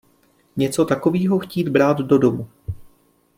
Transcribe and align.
Něco 0.57 0.85
takovýho 0.85 1.39
chtít 1.39 1.69
brát 1.69 1.97
do 1.97 2.17
domu! 2.17 2.47